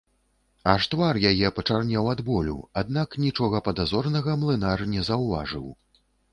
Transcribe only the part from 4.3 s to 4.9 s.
млынар